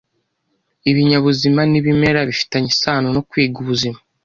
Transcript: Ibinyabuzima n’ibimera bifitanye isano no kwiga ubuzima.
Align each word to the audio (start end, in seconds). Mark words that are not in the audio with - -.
Ibinyabuzima 0.89 1.61
n’ibimera 1.71 2.19
bifitanye 2.29 2.67
isano 2.75 3.07
no 3.15 3.21
kwiga 3.29 3.55
ubuzima. 3.63 3.97